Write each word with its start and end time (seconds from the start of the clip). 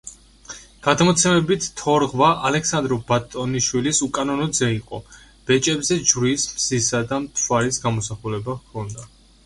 გადმოცემით 0.85 1.67
თორღვა 1.81 2.29
ალექსანდრე 2.49 2.97
ბატონიშვილის 3.13 4.01
უკანონო 4.09 4.49
ძე 4.61 4.71
იყო, 4.79 5.03
ბეჭებზე 5.51 6.01
ჯვრის, 6.13 6.51
მზისა 6.59 7.07
და 7.13 7.25
მთვარის 7.29 7.83
გამოსახულება 7.89 8.61
ჰქონდა. 8.63 9.11